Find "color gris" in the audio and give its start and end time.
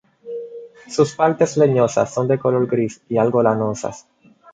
2.39-2.99